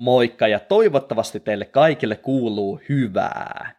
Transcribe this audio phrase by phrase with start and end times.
[0.00, 3.74] Moikka ja toivottavasti teille kaikille kuuluu hyvää.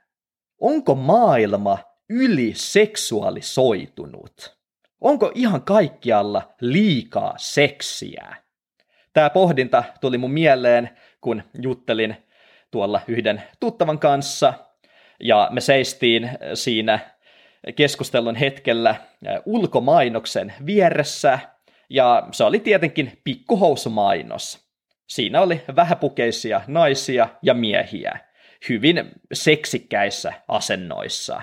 [0.62, 1.78] Onko maailma
[2.09, 4.57] yli seksuaalisoitunut?
[5.02, 8.36] Onko ihan kaikkialla liikaa seksiä?
[9.13, 10.89] Tämä pohdinta tuli mun mieleen,
[11.21, 12.15] kun juttelin
[12.72, 14.53] tuolla yhden tuttavan kanssa,
[15.19, 16.99] ja me seistiin siinä
[17.76, 18.95] keskustelun hetkellä
[19.45, 21.40] ulkomainoksen vieressä,
[21.90, 24.70] ja se oli tietenkin pikkuhousumainos.
[25.12, 28.20] Siinä oli vähäpukeisia naisia ja miehiä,
[28.69, 31.41] hyvin seksikkäissä asennoissa.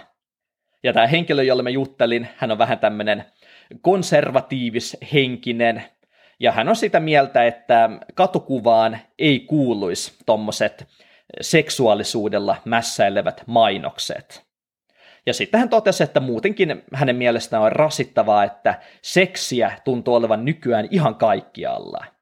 [0.83, 3.25] Ja tämä henkilö, jolle mä juttelin, hän on vähän tämmöinen
[3.81, 5.85] konservatiivis-henkinen,
[6.41, 10.89] ja hän on sitä mieltä, että katukuvaan ei kuuluisi tommoset
[11.41, 14.47] seksuaalisuudella mässäilevät mainokset.
[15.27, 20.89] Ja sitten hän totesi, että muutenkin hänen mielestään on rasittavaa, että seksiä tuntuu olevan nykyään
[20.91, 22.05] ihan kaikkialla–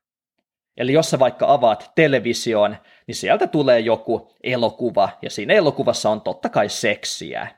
[0.77, 2.77] Eli jos sä vaikka avaat television,
[3.07, 7.49] niin sieltä tulee joku elokuva, ja siinä elokuvassa on totta kai seksiä.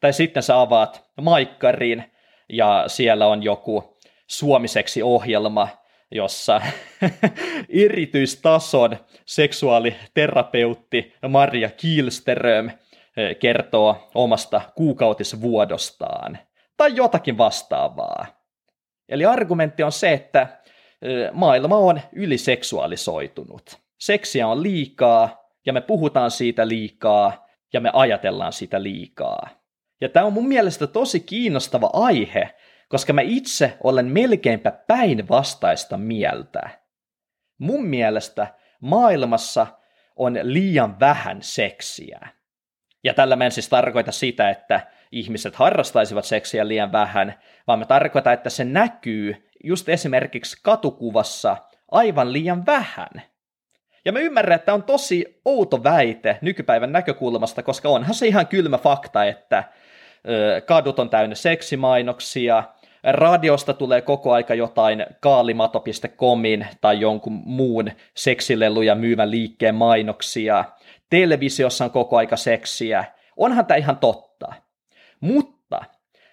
[0.00, 2.04] Tai sitten sä avaat maikkarin,
[2.48, 5.68] ja siellä on joku suomiseksi ohjelma,
[6.10, 6.60] jossa
[7.84, 12.70] erityistason seksuaaliterapeutti Maria Kielsteröm
[13.16, 16.38] eh, kertoo omasta kuukautisvuodostaan,
[16.76, 18.26] tai jotakin vastaavaa.
[19.08, 20.60] Eli argumentti on se, että
[21.32, 23.78] maailma on yliseksuaalisoitunut.
[23.98, 29.48] Seksiä on liikaa, ja me puhutaan siitä liikaa, ja me ajatellaan sitä liikaa.
[30.00, 32.54] Ja tämä on mun mielestä tosi kiinnostava aihe,
[32.88, 36.70] koska mä itse olen melkeinpä päinvastaista mieltä.
[37.58, 39.66] Mun mielestä maailmassa
[40.16, 42.28] on liian vähän seksiä.
[43.04, 44.80] Ja tällä mä en siis tarkoita sitä, että
[45.12, 47.34] ihmiset harrastaisivat seksiä liian vähän,
[47.66, 51.56] vaan mä tarkoitan, että se näkyy just esimerkiksi katukuvassa
[51.90, 53.22] aivan liian vähän.
[54.04, 58.78] Ja mä ymmärrän, että on tosi outo väite nykypäivän näkökulmasta, koska onhan se ihan kylmä
[58.78, 59.64] fakta, että
[60.66, 62.64] kadut on täynnä seksimainoksia,
[63.02, 70.64] radiosta tulee koko aika jotain kaalimato.comin tai jonkun muun seksileluja myyvän liikkeen mainoksia,
[71.10, 73.04] televisiossa on koko aika seksiä,
[73.36, 74.52] onhan tämä ihan totta.
[75.20, 75.84] Mutta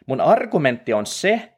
[0.06, 1.57] mun argumentti on se,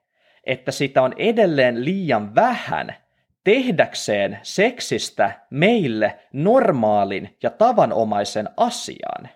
[0.50, 2.96] että sitä on edelleen liian vähän
[3.44, 9.30] tehdäkseen seksistä meille normaalin ja tavanomaisen asian.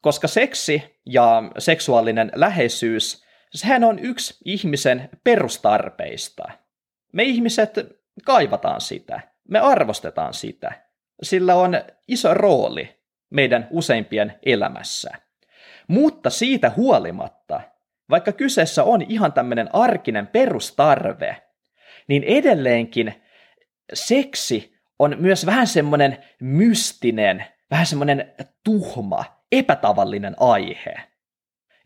[0.00, 6.44] Koska seksi ja seksuaalinen läheisyys, sehän on yksi ihmisen perustarpeista.
[7.12, 7.74] Me ihmiset
[8.24, 10.72] kaivataan sitä, me arvostetaan sitä.
[11.22, 11.74] Sillä on
[12.08, 15.10] iso rooli meidän useimpien elämässä.
[15.88, 17.60] Mutta siitä huolimatta
[18.12, 21.42] vaikka kyseessä on ihan tämmöinen arkinen perustarve,
[22.08, 23.14] niin edelleenkin
[23.94, 28.34] seksi on myös vähän semmoinen mystinen, vähän semmoinen
[28.64, 30.94] tuhma, epätavallinen aihe.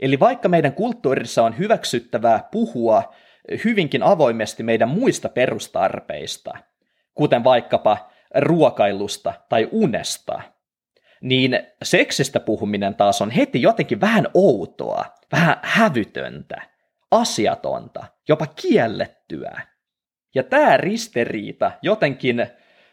[0.00, 3.14] Eli vaikka meidän kulttuurissa on hyväksyttävää puhua
[3.64, 6.54] hyvinkin avoimesti meidän muista perustarpeista,
[7.14, 10.41] kuten vaikkapa ruokailusta tai unesta–
[11.21, 16.62] niin seksistä puhuminen taas on heti jotenkin vähän outoa, vähän hävytöntä,
[17.10, 19.60] asiatonta, jopa kiellettyä.
[20.34, 22.47] Ja tämä ristiriita jotenkin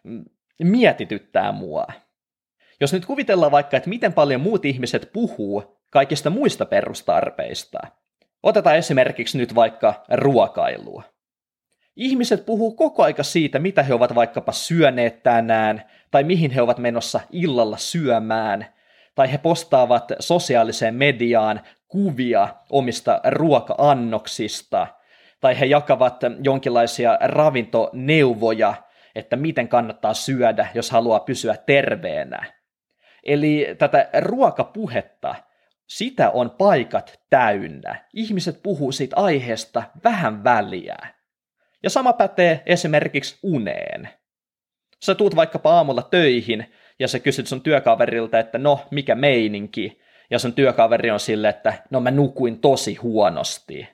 [0.03, 0.25] mm,
[0.63, 1.87] mietityttää mua.
[2.81, 7.79] Jos nyt kuvitellaan vaikka, että miten paljon muut ihmiset puhuu kaikista muista perustarpeista.
[8.43, 11.03] Otetaan esimerkiksi nyt vaikka ruokailua.
[11.95, 16.77] Ihmiset puhuu koko aika siitä, mitä he ovat vaikkapa syöneet tänään, tai mihin he ovat
[16.77, 18.65] menossa illalla syömään,
[19.15, 24.87] tai he postaavat sosiaaliseen mediaan kuvia omista ruoka-annoksista,
[25.39, 28.73] tai he jakavat jonkinlaisia ravintoneuvoja,
[29.15, 32.53] että miten kannattaa syödä, jos haluaa pysyä terveenä.
[33.23, 35.35] Eli tätä ruokapuhetta,
[35.87, 38.05] sitä on paikat täynnä.
[38.13, 40.97] Ihmiset puhuu siitä aiheesta vähän väliä.
[41.83, 44.09] Ja sama pätee esimerkiksi uneen.
[45.03, 50.01] Sä tuut vaikkapa aamulla töihin ja sä kysyt sun työkaverilta, että no, mikä meininki?
[50.29, 53.87] Ja sun työkaveri on sille, että no mä nukuin tosi huonosti.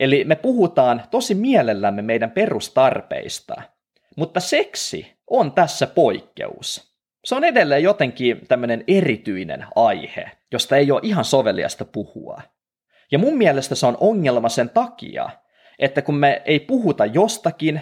[0.00, 3.62] Eli me puhutaan tosi mielellämme meidän perustarpeista,
[4.16, 6.92] mutta seksi on tässä poikkeus.
[7.24, 12.42] Se on edelleen jotenkin tämmöinen erityinen aihe, josta ei ole ihan soveliasta puhua.
[13.12, 15.30] Ja mun mielestä se on ongelma sen takia,
[15.82, 17.80] että kun me ei puhuta jostakin,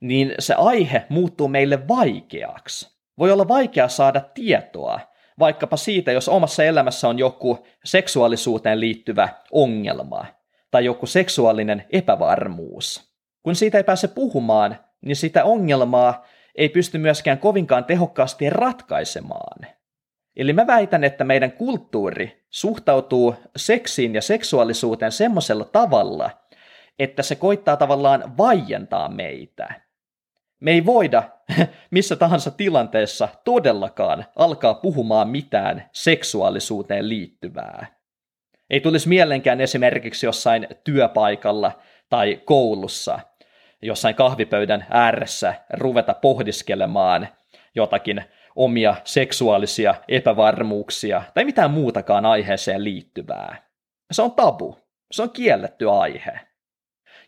[0.00, 3.00] niin se aihe muuttuu meille vaikeaksi.
[3.18, 5.00] Voi olla vaikea saada tietoa,
[5.38, 10.26] vaikkapa siitä, jos omassa elämässä on joku seksuaalisuuteen liittyvä ongelma
[10.70, 13.14] tai joku seksuaalinen epävarmuus.
[13.42, 19.66] Kun siitä ei pääse puhumaan, niin sitä ongelmaa ei pysty myöskään kovinkaan tehokkaasti ratkaisemaan.
[20.36, 26.30] Eli mä väitän, että meidän kulttuuri suhtautuu seksiin ja seksuaalisuuteen semmoisella tavalla,
[26.98, 29.68] että se koittaa tavallaan vaientaa meitä.
[30.60, 31.22] Me ei voida
[31.90, 37.86] missä tahansa tilanteessa todellakaan alkaa puhumaan mitään seksuaalisuuteen liittyvää.
[38.70, 41.72] Ei tulisi mielenkään esimerkiksi jossain työpaikalla
[42.08, 43.20] tai koulussa,
[43.82, 47.28] jossain kahvipöydän ääressä ruveta pohdiskelemaan
[47.74, 48.24] jotakin
[48.56, 53.56] omia seksuaalisia epävarmuuksia tai mitään muutakaan aiheeseen liittyvää.
[54.12, 54.78] Se on tabu.
[55.12, 56.40] Se on kielletty aihe.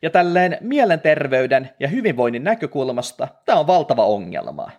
[0.02, 4.70] Ja tälleen mielenterveyden ja hyvinvoinnin näkökulmasta tämä on valtava ongelma.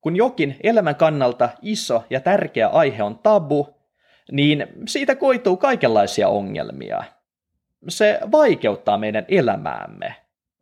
[0.00, 3.68] Kun jokin elämän kannalta iso ja tärkeä aihe on tabu,
[4.32, 7.04] niin siitä koituu kaikenlaisia ongelmia.
[7.88, 10.14] Se vaikeuttaa meidän elämäämme.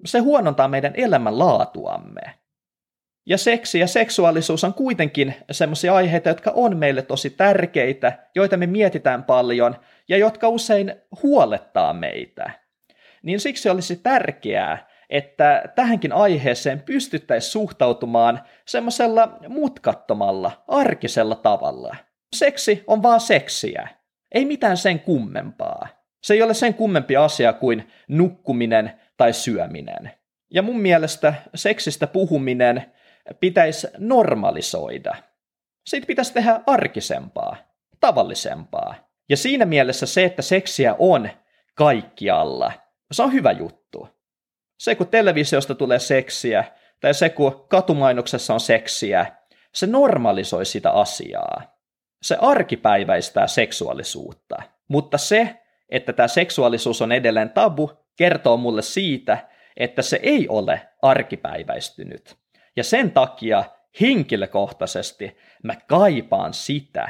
[0.04, 2.22] Se huonontaa meidän elämänlaatuamme.
[3.26, 8.66] Ja seksi ja seksuaalisuus on kuitenkin sellaisia aiheita, jotka on meille tosi tärkeitä, joita me
[8.66, 9.76] mietitään paljon
[10.08, 12.65] ja jotka usein huolettaa meitä
[13.26, 21.96] niin siksi olisi tärkeää, että tähänkin aiheeseen pystyttäisiin suhtautumaan semmoisella mutkattomalla, arkisella tavalla.
[22.36, 23.88] Seksi on vaan seksiä.
[24.32, 25.88] Ei mitään sen kummempaa.
[26.22, 30.10] Se ei ole sen kummempi asia kuin nukkuminen tai syöminen.
[30.50, 32.92] Ja mun mielestä seksistä puhuminen
[33.40, 35.14] pitäisi normalisoida.
[35.86, 37.56] Siitä pitäisi tehdä arkisempaa,
[38.00, 38.94] tavallisempaa.
[39.28, 41.28] Ja siinä mielessä se, että seksiä on
[41.74, 42.72] kaikkialla–
[43.12, 44.08] se on hyvä juttu.
[44.78, 46.64] Se, kun televisiosta tulee seksiä,
[47.00, 49.26] tai se, kun katumainoksessa on seksiä,
[49.74, 51.76] se normalisoi sitä asiaa.
[52.22, 54.56] Se arkipäiväistää seksuaalisuutta.
[54.88, 55.56] Mutta se,
[55.88, 62.36] että tämä seksuaalisuus on edelleen tabu, kertoo mulle siitä, että se ei ole arkipäiväistynyt.
[62.76, 63.64] Ja sen takia
[64.00, 67.08] henkilökohtaisesti mä kaipaan sitä,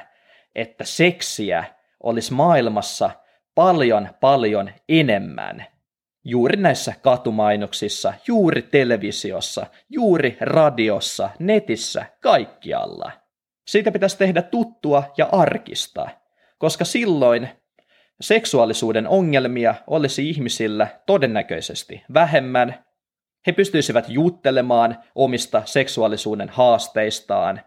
[0.55, 1.65] että seksiä
[2.03, 3.11] olisi maailmassa
[3.55, 5.67] paljon paljon enemmän
[6.29, 13.13] juuri näissä katumainoksissa, juuri televisiossa, juuri radiossa, netissä, kaikkialla.
[13.67, 16.09] Siitä pitäisi tehdä tuttua ja arkista,
[16.59, 17.49] koska silloin
[18.21, 22.85] seksuaalisuuden ongelmia olisi ihmisillä todennäköisesti vähemmän,
[23.47, 27.61] he pystyisivät juttelemaan omista seksuaalisuuden haasteistaan,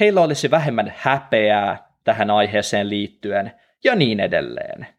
[0.00, 3.52] heillä olisi vähemmän häpeää tähän aiheeseen liittyen
[3.84, 4.97] ja niin edelleen.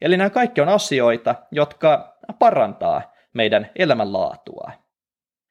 [0.00, 4.70] Eli nämä kaikki on asioita, jotka parantaa meidän elämänlaatua.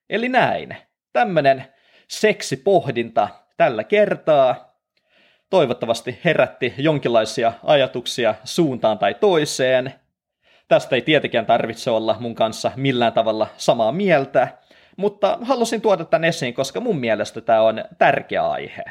[0.10, 0.78] Eli näin.
[1.14, 1.66] Tämmöinen
[2.08, 4.70] seksipohdinta tällä kertaa.
[5.50, 9.94] Toivottavasti herätti jonkinlaisia ajatuksia suuntaan tai toiseen.
[10.68, 14.48] Tästä ei tietenkään tarvitse olla mun kanssa millään tavalla samaa mieltä,
[14.98, 18.84] mutta halusin tuoda tämän esiin, koska mun mielestä tämä on tärkeä aihe.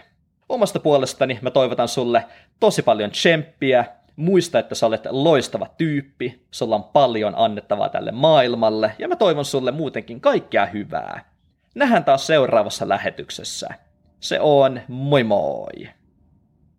[0.49, 2.25] Omasta puolestani mä toivotan sulle
[2.60, 3.84] tosi paljon tsemppiä
[4.19, 9.44] Muista, että sä olet loistava tyyppi, sulla on paljon annettavaa tälle maailmalle, ja mä toivon
[9.44, 11.25] sulle muutenkin kaikkea hyvää.
[11.75, 13.69] Nähdään taas seuraavassa lähetyksessä.
[14.20, 15.88] Se on moi moi!